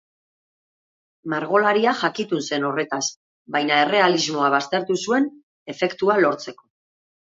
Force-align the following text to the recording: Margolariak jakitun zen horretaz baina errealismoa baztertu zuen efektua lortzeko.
Margolariak 1.33 1.99
jakitun 2.07 2.43
zen 2.49 2.67
horretaz 2.71 3.03
baina 3.59 3.79
errealismoa 3.85 4.53
baztertu 4.59 5.01
zuen 5.07 5.33
efektua 5.77 6.23
lortzeko. 6.29 6.73